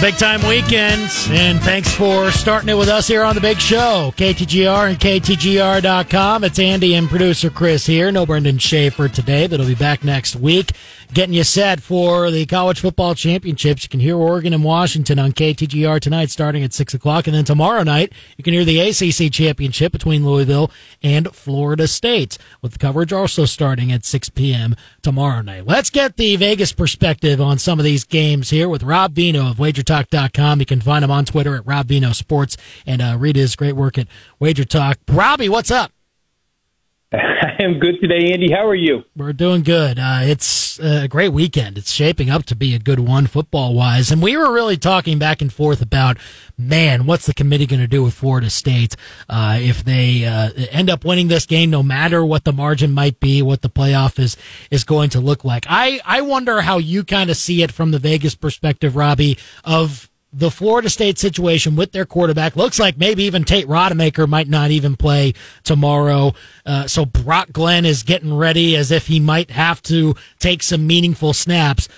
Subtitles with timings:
[0.00, 4.14] Big time weekend, and thanks for starting it with us here on the big show.
[4.16, 6.44] KTGR and KTGR.com.
[6.44, 8.12] It's Andy and producer Chris here.
[8.12, 10.70] No Brendan Schaefer today, but he'll be back next week
[11.12, 13.82] getting you set for the college football championships.
[13.82, 17.26] You can hear Oregon and Washington on KTGR tonight starting at 6 o'clock.
[17.26, 20.70] And then tomorrow night, you can hear the ACC championship between Louisville
[21.02, 24.76] and Florida State with the coverage also starting at 6 p.m.
[25.02, 25.66] tomorrow night.
[25.66, 29.56] Let's get the Vegas perspective on some of these games here with Rob Veno of
[29.56, 30.60] WagerTalk.com.
[30.60, 33.76] You can find him on Twitter at Rob Veno Sports and uh, read his great
[33.76, 34.98] work at Wager Talk.
[35.08, 35.92] Robbie, what's up?
[37.12, 38.52] I am good today, Andy.
[38.52, 39.02] How are you?
[39.16, 39.98] We're doing good.
[39.98, 40.44] Uh, it's
[40.78, 41.78] a great weekend.
[41.78, 44.10] It's shaping up to be a good one football wise.
[44.10, 46.18] And we were really talking back and forth about,
[46.56, 48.96] man, what's the committee going to do with Florida State
[49.28, 53.20] uh, if they uh, end up winning this game, no matter what the margin might
[53.20, 54.36] be, what the playoff is
[54.70, 55.66] is going to look like.
[55.68, 60.08] I I wonder how you kind of see it from the Vegas perspective, Robbie, of
[60.38, 64.70] the Florida State situation with their quarterback looks like maybe even Tate Rodemaker might not
[64.70, 66.32] even play tomorrow.
[66.64, 70.86] Uh, so Brock Glenn is getting ready as if he might have to take some
[70.86, 71.88] meaningful snaps.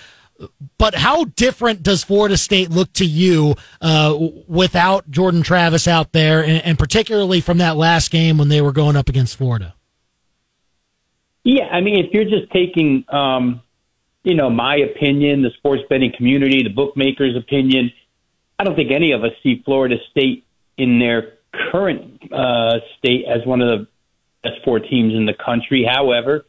[0.79, 6.43] But how different does Florida State look to you uh, without Jordan Travis out there,
[6.43, 9.75] and, and particularly from that last game when they were going up against Florida?
[11.43, 13.61] Yeah, I mean, if you're just taking, um,
[14.23, 17.91] you know, my opinion, the sports betting community, the bookmakers' opinion,
[18.61, 20.45] I don't think any of us see Florida State
[20.77, 21.33] in their
[21.71, 23.87] current uh, state as one of the
[24.43, 25.83] best four teams in the country.
[25.83, 26.45] However,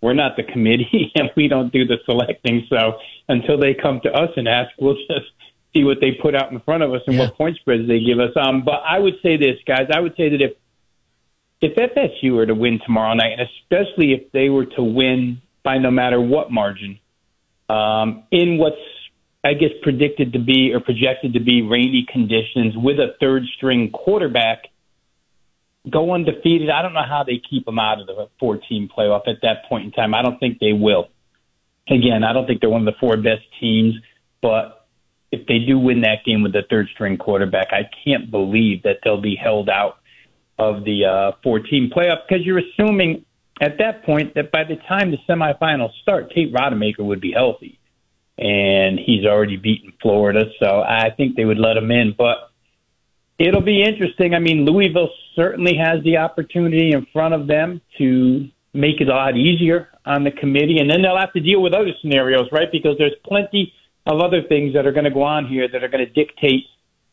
[0.00, 2.66] we're not the committee and we don't do the selecting.
[2.70, 2.94] So
[3.28, 5.32] until they come to us and ask, we'll just
[5.76, 7.26] see what they put out in front of us and yeah.
[7.26, 8.30] what point spreads they give us.
[8.42, 9.88] Um, but I would say this, guys.
[9.94, 10.52] I would say that if
[11.60, 15.76] if FSU were to win tomorrow night, and especially if they were to win by
[15.76, 16.98] no matter what margin,
[17.68, 18.80] um, in what's
[19.42, 23.90] I guess, predicted to be or projected to be rainy conditions with a third string
[23.90, 24.64] quarterback
[25.88, 26.68] go undefeated.
[26.68, 29.86] I don't know how they keep them out of the 14 playoff at that point
[29.86, 30.14] in time.
[30.14, 31.08] I don't think they will.
[31.88, 33.94] Again, I don't think they're one of the four best teams,
[34.42, 34.86] but
[35.32, 38.98] if they do win that game with the third string quarterback, I can't believe that
[39.02, 39.98] they'll be held out
[40.58, 43.24] of the uh, 14 playoff because you're assuming
[43.62, 47.79] at that point that by the time the semifinals start, Tate Rodemaker would be healthy
[48.40, 52.14] and he's already beaten Florida, so I think they would let him in.
[52.16, 52.50] But
[53.38, 54.34] it'll be interesting.
[54.34, 59.14] I mean, Louisville certainly has the opportunity in front of them to make it a
[59.14, 62.72] lot easier on the committee, and then they'll have to deal with other scenarios, right?
[62.72, 63.72] Because there's plenty
[64.06, 66.64] of other things that are going to go on here that are going to dictate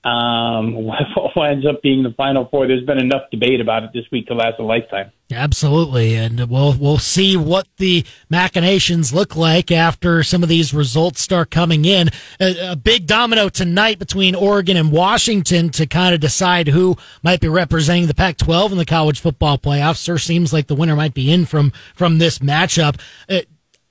[0.03, 0.73] um,
[1.33, 2.67] what ends up being the final four.
[2.67, 5.11] There's been enough debate about it this week to last a lifetime.
[5.29, 11.19] Absolutely, and we'll we'll see what the machinations look like after some of these results
[11.19, 12.09] start coming in.
[12.39, 17.41] A, a, big domino tonight between Oregon and Washington to kind of decide who might
[17.41, 20.05] be representing the Pac-12 in the college football playoffs.
[20.05, 22.97] Sure, seems like the winner might be in from from this matchup.
[23.27, 23.41] Uh,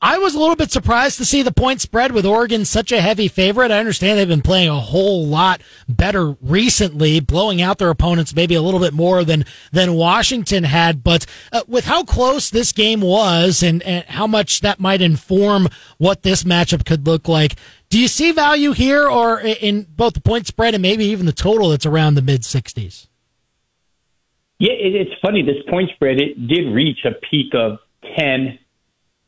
[0.01, 3.01] I was a little bit surprised to see the point spread with Oregon such a
[3.01, 3.71] heavy favorite.
[3.71, 8.55] I understand they've been playing a whole lot better recently, blowing out their opponents maybe
[8.55, 11.03] a little bit more than than Washington had.
[11.03, 15.69] But uh, with how close this game was and, and how much that might inform
[15.97, 17.55] what this matchup could look like,
[17.89, 21.33] do you see value here or in both the point spread and maybe even the
[21.33, 23.07] total that's around the mid 60s?
[24.59, 25.43] Yeah, it's funny.
[25.43, 27.79] This point spread it did reach a peak of
[28.17, 28.59] ten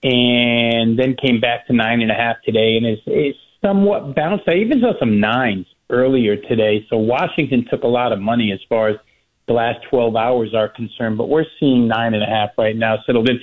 [0.02, 4.44] and then came back to nine and a half today, and is is somewhat bounced.
[4.48, 6.86] I even saw some nines earlier today.
[6.90, 8.96] So Washington took a lot of money as far as
[9.46, 12.96] the last 12 hours are concerned, but we're seeing nine and a half right now
[13.06, 13.40] settled in.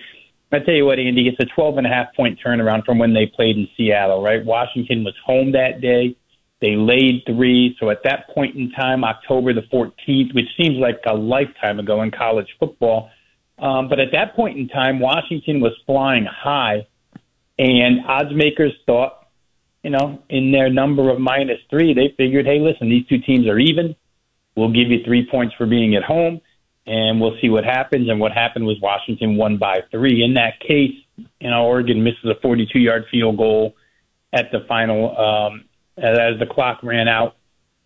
[0.52, 3.14] I tell you what, Andy, it's a 12 and a half point turnaround from when
[3.14, 4.46] they played in Seattle, right?
[4.46, 6.16] Washington was home that day.
[6.62, 7.76] They laid three.
[7.80, 12.02] So at that point in time, October the 14th, which seems like a lifetime ago
[12.04, 13.10] in college football,
[13.58, 16.88] um, but at that point in time, Washington was flying high,
[17.58, 19.28] and odds makers thought,
[19.84, 23.48] you know, in their number of minus three, they figured, hey, listen, these two teams
[23.48, 23.96] are even.
[24.56, 26.42] We'll give you three points for being at home,
[26.86, 28.10] and we'll see what happens.
[28.10, 30.24] And what happened was Washington won by three.
[30.24, 33.76] In that case, you know, Oregon misses a 42-yard field goal
[34.34, 35.66] at the final um,
[35.98, 37.36] as the clock ran out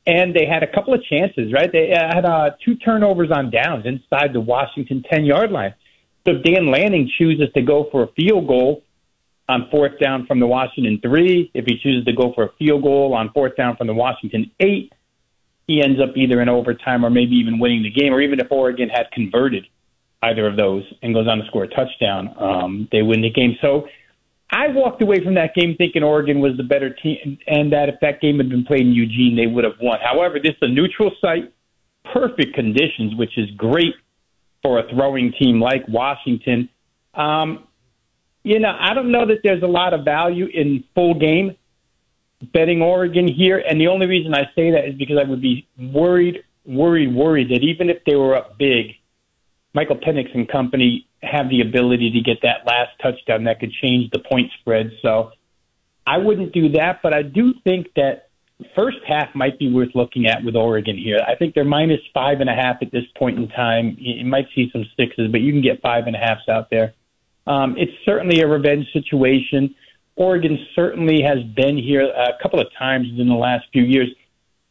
[0.10, 1.72] and they had a couple of chances, right?
[1.72, 5.76] They had uh, two turnovers on downs inside the Washington 10 yard line.
[6.26, 8.84] So if Dan Lanning chooses to go for a field goal
[9.48, 12.82] on fourth down from the Washington three, if he chooses to go for a field
[12.82, 14.92] goal on fourth down from the Washington eight,
[15.68, 18.52] he ends up either in overtime or maybe even winning the game, or even if
[18.52, 19.66] Oregon had converted
[20.24, 23.56] either of those and goes on to score a touchdown, um, they win the game.
[23.62, 23.88] So
[24.52, 27.96] I walked away from that game thinking Oregon was the better team, and that if
[28.02, 30.00] that game had been played in Eugene, they would have won.
[30.04, 31.54] However, this is a neutral site,
[32.12, 33.94] perfect conditions, which is great
[34.64, 36.68] for a throwing team like Washington.
[37.14, 37.68] Um,
[38.44, 41.56] you know, I don't know that there's a lot of value in full game
[42.54, 45.68] betting Oregon here, and the only reason I say that is because I would be
[45.78, 48.96] worried, worried, worried that even if they were up big,
[49.74, 54.12] Michael Penix and company have the ability to get that last touchdown that could change
[54.12, 54.92] the point spread.
[55.02, 55.32] So
[56.08, 58.30] I wouldn't do that, but I do think that
[58.76, 61.20] first half might be worth looking at with Oregon here.
[61.26, 63.96] I think they're minus five and a half at this point in time.
[64.00, 66.94] You might see some sixes, but you can get five and a halfs out there.
[67.48, 69.76] Um, it's certainly a revenge situation.
[70.16, 74.10] Oregon certainly has been here a couple of times in the last few years.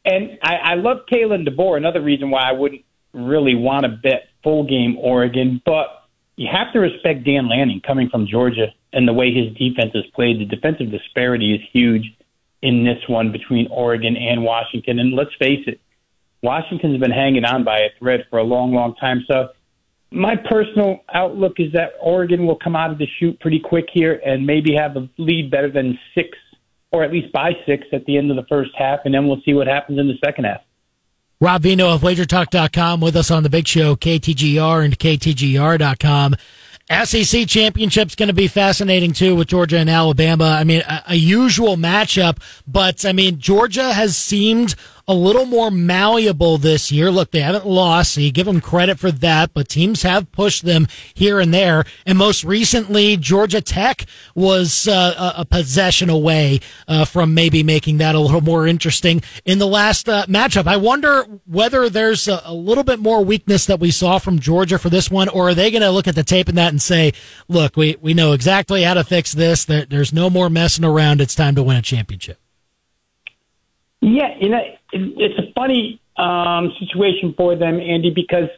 [0.05, 4.29] And I, I love Kalen DeBoer, another reason why I wouldn't really want to bet
[4.45, 5.98] full game Oregon, but
[6.39, 10.05] you have to respect Dan Lanning coming from Georgia and the way his defense has
[10.15, 10.39] played.
[10.39, 12.05] The defensive disparity is huge
[12.63, 15.01] in this one between Oregon and Washington.
[15.01, 15.81] And let's face it,
[16.41, 19.25] Washington's been hanging on by a thread for a long, long time.
[19.29, 19.49] So
[20.13, 24.21] my personal outlook is that Oregon will come out of the chute pretty quick here
[24.25, 26.39] and maybe have a lead better than six
[26.93, 29.43] or at least by six at the end of the first half, and then we'll
[29.45, 30.61] see what happens in the second half.
[31.41, 36.35] Rob Veno of WagerTalk.com with us on the big show, KTGR and KTGR.com.
[37.05, 40.57] SEC championship's going to be fascinating too with Georgia and Alabama.
[40.59, 44.75] I mean, a, a usual matchup, but I mean, Georgia has seemed
[45.09, 47.11] a little more malleable this year.
[47.11, 50.67] Look, they haven't lost, so you give them credit for that, but teams have pushed
[50.67, 51.87] them here and there.
[52.05, 58.15] And most recently, Georgia Tech was uh, a possession away uh, from maybe making that
[58.15, 60.67] a little more interesting in the last uh, matchup.
[60.67, 64.79] I wonder whether there's a, a, little bit more weakness that we saw from Georgia
[64.79, 66.83] for this one, or are they going to look at the tape and that and
[66.83, 67.13] say,
[67.49, 69.65] look, we, we know exactly how to fix this.
[69.65, 71.23] There, there's no more messing around.
[71.23, 72.39] It's time to win a championship.
[74.01, 74.61] Yeah, you know,
[74.93, 78.49] it's a funny um, situation for them, Andy, because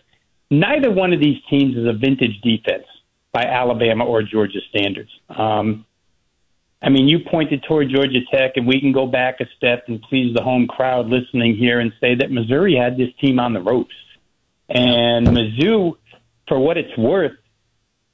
[0.51, 2.85] neither one of these teams is a vintage defense
[3.33, 5.11] by Alabama or Georgia standards.
[5.29, 5.87] Um,
[6.83, 10.01] I mean, you pointed toward Georgia Tech, and we can go back a step and
[10.03, 13.61] please the home crowd listening here and say that Missouri had this team on the
[13.61, 13.95] ropes.
[14.69, 15.97] And Mizzou,
[16.49, 17.33] for what it's worth,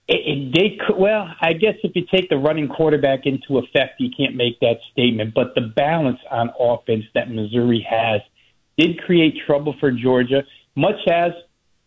[0.09, 3.99] it, it, they could, well, I guess if you take the running quarterback into effect,
[3.99, 5.35] you can't make that statement.
[5.35, 8.21] But the balance on offense that Missouri has
[8.79, 10.43] did create trouble for Georgia,
[10.77, 11.33] much as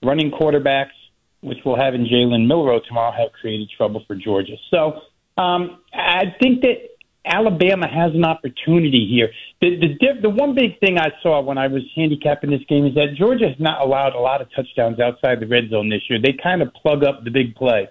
[0.04, 0.96] running quarterbacks,
[1.42, 4.56] which we'll have in Jalen Milroe tomorrow, have created trouble for Georgia.
[4.70, 5.00] So
[5.42, 6.90] um, I think that
[7.26, 9.30] Alabama has an opportunity here.
[9.62, 12.96] The, the the one big thing I saw when I was handicapping this game is
[12.96, 16.20] that Georgia has not allowed a lot of touchdowns outside the red zone this year.
[16.22, 17.88] They kind of plug up the big play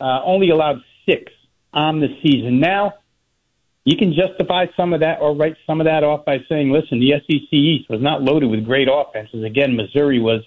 [0.00, 1.32] uh, only allowed six
[1.72, 2.60] on the season.
[2.60, 2.94] Now,
[3.84, 7.00] you can justify some of that or write some of that off by saying, listen,
[7.00, 9.42] the SEC East was not loaded with great offenses.
[9.44, 10.42] Again, Missouri was,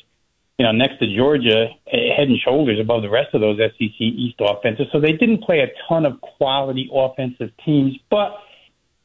[0.59, 3.99] you know, next to Georgia, eh, head and shoulders above the rest of those SEC
[3.99, 4.87] East offenses.
[4.91, 8.37] So they didn't play a ton of quality offensive teams, but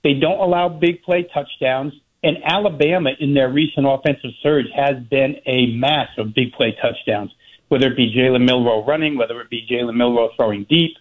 [0.05, 1.95] they don't allow big play touchdowns.
[2.23, 7.31] And Alabama, in their recent offensive surge, has been a mass of big play touchdowns
[7.69, 10.97] whether it be Jalen Milroe running, whether it be Jalen Milroe throwing deep.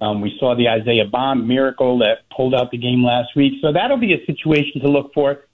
[0.00, 3.54] Um, we saw the Isaiah Bond miracle that pulled out the game last week.
[3.62, 5.44] So that'll be a situation to look for.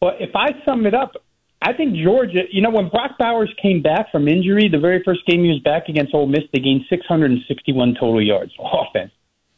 [0.00, 1.12] But if I sum it up,
[1.60, 5.26] I think Georgia, you know, when Brock Bowers came back from injury, the very first
[5.26, 9.10] game he was back against Ole Miss, they gained 661 total yards offense.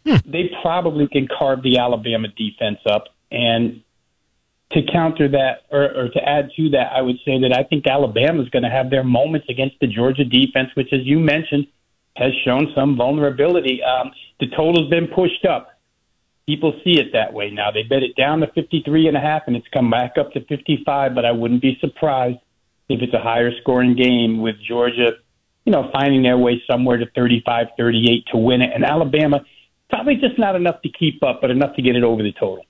[0.07, 0.17] Hmm.
[0.31, 3.05] They probably can carve the Alabama defense up.
[3.31, 3.83] And
[4.73, 7.87] to counter that or, or to add to that, I would say that I think
[7.87, 11.67] Alabama is going to have their moments against the Georgia defense, which, as you mentioned,
[12.17, 13.83] has shown some vulnerability.
[13.83, 15.71] Um, the total's been pushed up.
[16.47, 17.71] People see it that way now.
[17.71, 20.45] They bet it down to 53 and a half, and it's come back up to
[20.45, 21.15] 55.
[21.15, 22.39] But I wouldn't be surprised
[22.89, 25.13] if it's a higher scoring game with Georgia,
[25.65, 29.41] you know, finding their way somewhere to 35, 38 to win it, and Alabama
[29.89, 32.65] probably just not enough to keep up, but enough to get it over the total.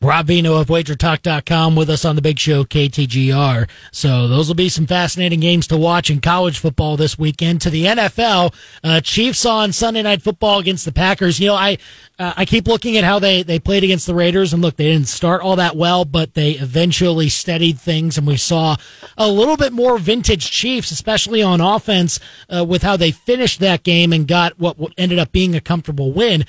[0.00, 3.68] Rob Veno of WagerTalk.com with us on the big show KTGR.
[3.90, 7.60] So those will be some fascinating games to watch in college football this weekend.
[7.62, 11.40] To the NFL, uh, Chiefs on Sunday Night Football against the Packers.
[11.40, 11.78] You know, I
[12.16, 14.92] uh, I keep looking at how they they played against the Raiders, and look, they
[14.92, 18.76] didn't start all that well, but they eventually steadied things, and we saw
[19.16, 22.20] a little bit more vintage Chiefs, especially on offense,
[22.54, 26.12] uh, with how they finished that game and got what ended up being a comfortable
[26.12, 26.44] win.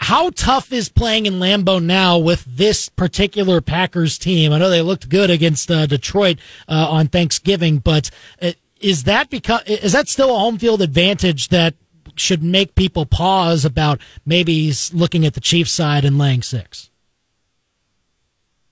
[0.00, 4.52] How tough is playing in Lambeau now with this particular Packers team?
[4.52, 6.38] I know they looked good against uh, Detroit
[6.68, 11.48] uh, on Thanksgiving, but uh, is that because is that still a home field advantage
[11.48, 11.74] that
[12.14, 16.90] should make people pause about maybe looking at the Chiefs side and laying six?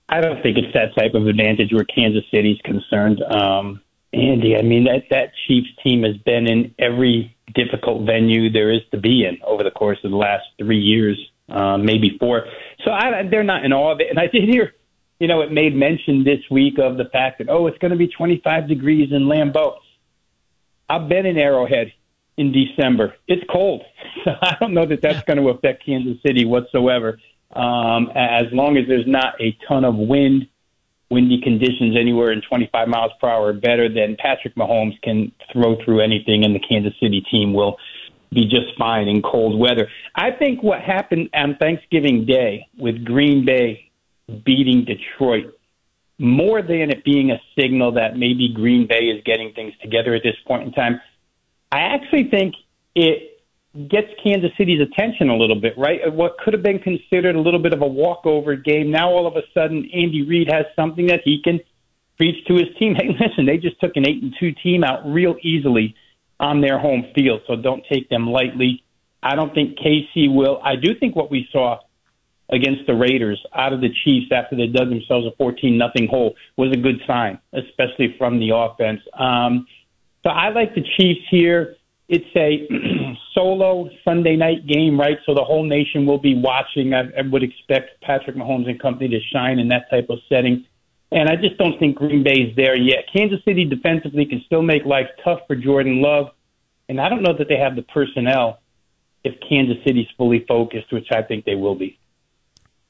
[0.09, 3.21] I don't think it's that type of advantage where Kansas City's concerned.
[3.21, 3.81] Um,
[4.13, 8.81] Andy, I mean that that Chiefs team has been in every difficult venue there is
[8.91, 11.17] to be in over the course of the last three years,
[11.49, 12.45] uh, maybe four.
[12.83, 14.09] So I, they're not in awe of it.
[14.09, 14.73] And I did hear,
[15.19, 17.97] you know, it made mention this week of the fact that oh, it's going to
[17.97, 19.77] be 25 degrees in Lambeau.
[20.89, 21.93] I've been in Arrowhead
[22.37, 23.15] in December.
[23.27, 23.83] It's cold,
[24.23, 27.19] so I don't know that that's going to affect Kansas City whatsoever.
[27.53, 30.47] Um, as long as there's not a ton of wind
[31.09, 36.01] windy conditions anywhere in 25 miles per hour better, than Patrick Mahomes can throw through
[36.01, 37.77] anything, and the Kansas City team will
[38.33, 39.87] be just fine in cold weather.
[40.15, 43.89] I think what happened on Thanksgiving Day with Green Bay
[44.45, 45.57] beating Detroit,
[46.19, 50.23] more than it being a signal that maybe Green Bay is getting things together at
[50.23, 50.99] this point in time,
[51.71, 52.55] I actually think
[52.95, 53.36] it
[53.89, 55.99] gets Kansas City's attention a little bit, right?
[56.11, 58.91] What could have been considered a little bit of a walkover game.
[58.91, 61.59] Now all of a sudden, Andy Reid has something that he can
[62.17, 62.95] preach to his team.
[62.95, 65.95] Hey, listen, they just took an eight and two team out real easily
[66.39, 68.83] on their home field, so don't take them lightly.
[69.21, 70.59] I don't think KC will.
[70.63, 71.79] I do think what we saw
[72.49, 76.35] against the Raiders out of the Chiefs after they dug themselves a 14 nothing hole
[76.55, 79.01] was a good sign, especially from the offense.
[79.13, 79.67] Um,
[80.23, 81.76] so I like the Chiefs here
[82.09, 82.67] it's a
[83.33, 85.17] solo Sunday night game, right?
[85.25, 86.93] So the whole nation will be watching.
[86.93, 90.65] I, I would expect Patrick Mahomes and company to shine in that type of setting.
[91.11, 93.05] And I just don't think Green Bay is there yet.
[93.13, 96.27] Kansas City defensively can still make life tough for Jordan Love.
[96.89, 98.59] And I don't know that they have the personnel
[99.23, 101.99] if Kansas City's fully focused, which I think they will be.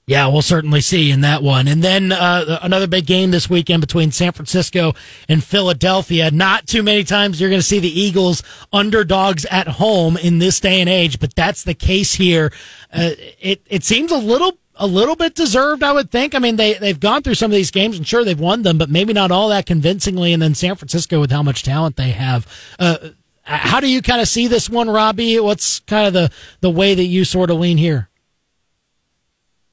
[0.08, 1.68] Yeah, we'll certainly see in that one.
[1.68, 4.94] And then uh, another big game this weekend between San Francisco
[5.28, 6.32] and Philadelphia.
[6.32, 10.62] Not too many times you're going to see the Eagles underdogs at home in this
[10.62, 12.54] day and age, but that's the case here.
[12.94, 13.12] Uh,
[13.42, 16.34] it it seems a little a little bit deserved, I would think.
[16.36, 18.78] I mean, they they've gone through some of these games, and sure they've won them,
[18.78, 20.32] but maybe not all that convincingly.
[20.32, 22.48] And then San Francisco, with how much talent they have.
[22.80, 23.10] Uh,
[23.44, 25.38] how do you kind of see this one, Robbie?
[25.42, 28.08] What's kind of the the way that you sort of lean here?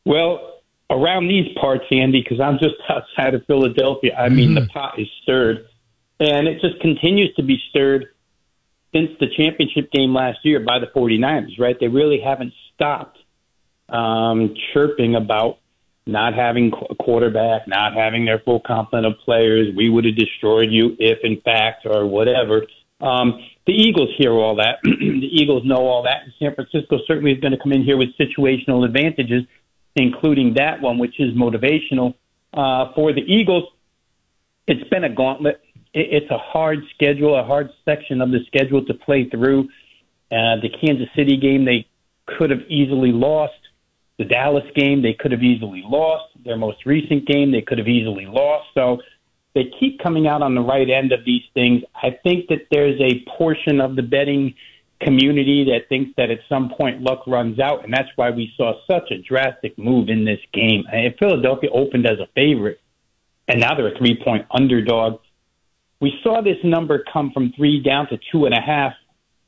[0.04, 4.64] Well, around these parts, Andy, because I'm just outside of Philadelphia, I mean, mm-hmm.
[4.64, 5.66] the pot is stirred.
[6.20, 8.06] And it just continues to be stirred
[8.94, 11.76] since the championship game last year by the 49ers, right?
[11.78, 13.18] They really haven't stopped
[13.88, 15.58] um, chirping about
[16.06, 19.74] not having a quarterback, not having their full complement of players.
[19.74, 22.66] We would have destroyed you if, in fact, or whatever.
[23.00, 24.78] Um, the Eagles hear all that.
[24.84, 26.22] the Eagles know all that.
[26.24, 29.44] And San Francisco certainly is going to come in here with situational advantages
[29.96, 32.14] including that one, which is motivational
[32.52, 33.64] uh, for the Eagles.
[34.66, 35.60] It's been a gauntlet.
[35.92, 39.68] It's a hard schedule, a hard section of the schedule to play through.
[40.32, 41.86] Uh, the Kansas City game, they
[42.26, 43.52] could have easily lost.
[44.18, 46.24] The Dallas game, they could have easily lost.
[46.44, 48.68] Their most recent game, they could have easily lost.
[48.74, 48.98] So
[49.54, 51.82] they keep coming out on the right end of these things.
[51.94, 54.54] I think that there's a portion of the betting
[55.00, 58.74] community that thinks that at some point luck runs out, and that's why we saw
[58.90, 60.84] such a drastic move in this game.
[60.92, 62.80] And Philadelphia opened as a favorite,
[63.48, 65.20] and now they're a three point underdog.
[66.00, 68.92] We saw this number come from three down to two and a half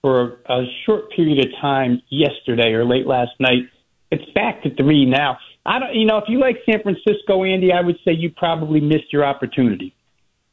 [0.02, 3.64] for a short period of time yesterday or late last night.
[4.10, 5.38] It's back to three now.
[5.64, 8.80] I don't, you know, if you like San Francisco, Andy, I would say you probably
[8.80, 9.94] missed your opportunity.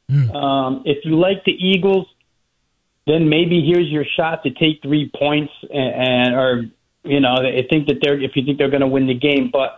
[0.10, 0.36] Mm.
[0.36, 2.08] Um, if you like the Eagles,
[3.06, 6.64] then maybe here's your shot to take three points and, and or
[7.04, 9.50] you know I think that they're if you think they're going to win the game,
[9.52, 9.78] but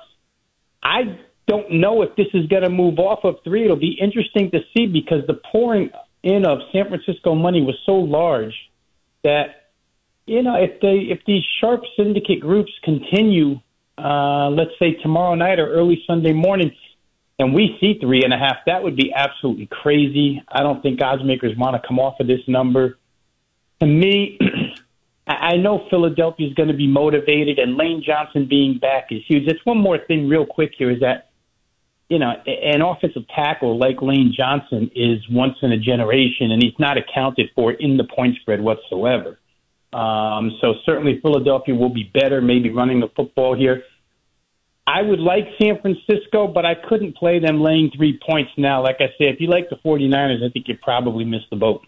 [0.83, 1.17] I
[1.47, 3.65] don't know if this is going to move off of three.
[3.65, 5.89] It'll be interesting to see because the pouring
[6.23, 8.53] in of San Francisco money was so large
[9.23, 9.69] that
[10.27, 13.59] you know if they if these sharp syndicate groups continue,
[13.97, 16.71] uh, let's say tomorrow night or early Sunday morning.
[17.37, 18.59] And we see three and a half.
[18.65, 20.41] That would be absolutely crazy.
[20.47, 22.97] I don't think odds makers want to come off of this number
[23.79, 24.39] to me,
[25.27, 29.47] I know Philadelphia is going to be motivated, and Lane Johnson being back is huge.
[29.47, 31.31] Just one more thing, real quick here, is that
[32.09, 36.77] you know an offensive tackle like Lane Johnson is once in a generation, and he's
[36.77, 39.39] not accounted for in the point spread whatsoever.
[39.93, 43.83] Um, so certainly Philadelphia will be better, maybe running the football here.
[44.87, 48.83] I would like San Francisco, but I couldn't play them laying three points now.
[48.83, 51.81] Like I said, if you like the 49ers, I think you probably missed the boat.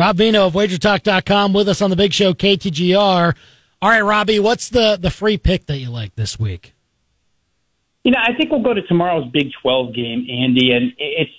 [0.00, 3.36] Rob Veno of WagerTalk.com with us on the big show, KTGR.
[3.82, 6.72] All right, Robbie, what's the, the free pick that you like this week?
[8.02, 10.72] You know, I think we'll go to tomorrow's Big 12 game, Andy.
[10.72, 11.30] And it's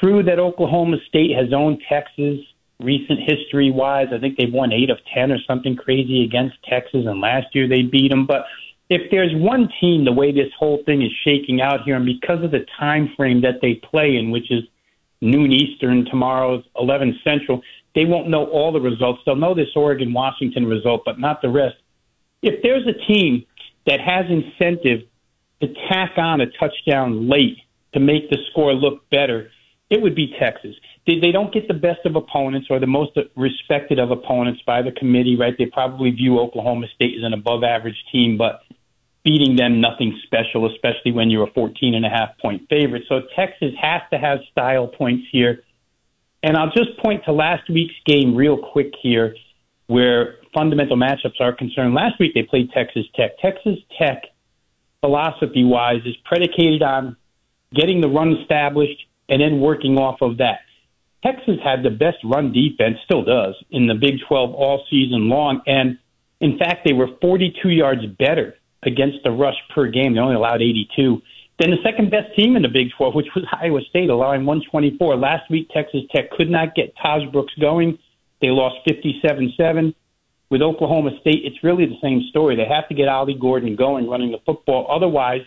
[0.00, 2.38] true that Oklahoma State has owned Texas
[2.78, 4.06] recent history wise.
[4.14, 7.66] I think they've won eight of 10 or something crazy against Texas, and last year
[7.66, 8.24] they beat them.
[8.24, 8.44] But
[8.88, 12.44] if there's one team, the way this whole thing is shaking out here, and because
[12.44, 14.62] of the time frame that they play in, which is
[15.24, 17.62] noon Eastern, tomorrow's 11 Central,
[17.94, 19.22] they won't know all the results.
[19.24, 21.76] They'll know this Oregon Washington result, but not the rest.
[22.42, 23.46] If there's a team
[23.86, 25.08] that has incentive
[25.62, 27.58] to tack on a touchdown late
[27.94, 29.50] to make the score look better,
[29.90, 30.74] it would be Texas.
[31.06, 34.82] They, they don't get the best of opponents or the most respected of opponents by
[34.82, 35.54] the committee, right?
[35.56, 38.60] They probably view Oklahoma State as an above average team, but
[39.24, 43.04] beating them nothing special, especially when you're a 14 and a half point favorite.
[43.08, 45.62] So Texas has to have style points here.
[46.42, 49.34] And I'll just point to last week's game real quick here,
[49.86, 51.94] where fundamental matchups are concerned.
[51.94, 53.38] Last week they played Texas Tech.
[53.40, 54.24] Texas Tech,
[55.00, 57.16] philosophy wise, is predicated on
[57.74, 60.60] getting the run established and then working off of that.
[61.24, 65.62] Texas had the best run defense, still does, in the Big 12 all season long.
[65.66, 65.98] And
[66.40, 70.14] in fact, they were 42 yards better against the rush per game.
[70.14, 71.20] They only allowed 82.
[71.60, 75.16] Then the second best team in the Big 12, which was Iowa State, allowing 124.
[75.16, 77.98] Last week, Texas Tech could not get Tahj Brooks going.
[78.40, 79.94] They lost 57 7.
[80.50, 82.54] With Oklahoma State, it's really the same story.
[82.54, 84.86] They have to get Ollie Gordon going running the football.
[84.90, 85.40] Otherwise,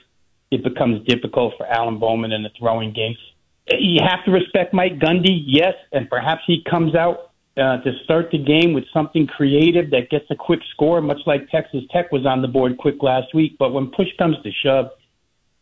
[0.52, 3.16] it becomes difficult for Alan Bowman in the throwing game.
[3.70, 7.27] You have to respect Mike Gundy, yes, and perhaps he comes out
[7.58, 11.50] uh, to start the game with something creative that gets a quick score, much like
[11.50, 13.56] Texas Tech was on the board quick last week.
[13.58, 14.92] But when push comes to shove,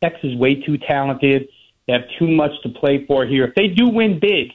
[0.04, 1.48] Texas is way too talented.
[1.88, 3.46] They have too much to play for here.
[3.46, 4.50] If they do win big,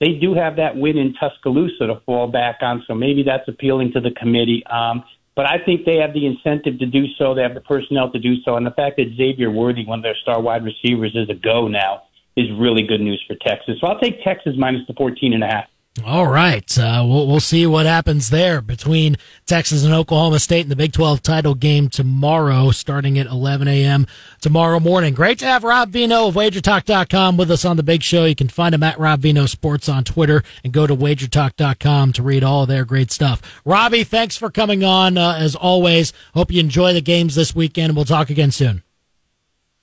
[0.00, 3.92] they do have that win in Tuscaloosa to fall back on, so maybe that's appealing
[3.92, 4.62] to the committee.
[4.66, 5.02] Um,
[5.34, 7.34] but I think they have the incentive to do so.
[7.34, 10.02] They have the personnel to do so, and the fact that Xavier Worthy, one of
[10.02, 12.02] their star wide receivers, is a go now
[12.36, 13.76] is really good news for Texas.
[13.80, 15.64] So I'll take Texas minus the 14 and a half.
[16.04, 16.78] All right.
[16.78, 20.92] Uh, we'll, we'll see what happens there between Texas and Oklahoma State in the Big
[20.92, 24.06] 12 title game tomorrow, starting at 11 a.m.
[24.40, 25.14] tomorrow morning.
[25.14, 28.24] Great to have Rob Veno of WagerTalk.com with us on the big show.
[28.24, 32.22] You can find him at Rob Veno Sports on Twitter and go to WagerTalk.com to
[32.22, 33.42] read all their great stuff.
[33.64, 36.12] Robbie, thanks for coming on uh, as always.
[36.34, 37.96] Hope you enjoy the games this weekend.
[37.96, 38.82] We'll talk again soon.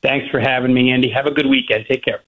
[0.02, 1.10] Thanks for having me, Andy.
[1.10, 1.86] Have a good weekend.
[1.90, 2.22] Take care.